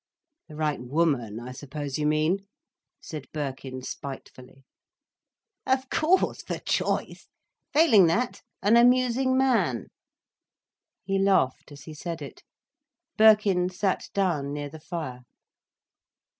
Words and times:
"The 0.47 0.55
right 0.55 0.79
woman, 0.81 1.39
I 1.39 1.51
suppose 1.51 1.99
you 1.99 2.07
mean," 2.07 2.47
said 2.99 3.27
Birkin 3.31 3.83
spitefully. 3.83 4.65
"Of 5.67 5.91
course, 5.91 6.41
for 6.41 6.57
choice. 6.57 7.27
Failing 7.71 8.07
that, 8.07 8.41
an 8.63 8.77
amusing 8.77 9.37
man." 9.37 9.89
He 11.03 11.19
laughed 11.19 11.71
as 11.71 11.83
he 11.83 11.93
said 11.93 12.19
it. 12.23 12.41
Birkin 13.15 13.69
sat 13.69 14.09
down 14.15 14.51
near 14.53 14.69
the 14.69 14.79
fire. 14.79 15.19